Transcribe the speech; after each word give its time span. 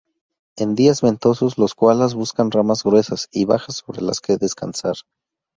En 0.57 0.73
días 0.73 1.03
ventosos, 1.03 1.59
los 1.59 1.75
koalas 1.75 2.15
buscan 2.15 2.49
ramas 2.49 2.83
gruesas 2.83 3.27
y 3.31 3.45
bajas 3.45 3.83
sobre 3.85 4.01
las 4.01 4.19
que 4.19 4.37
descansar. 4.37 4.95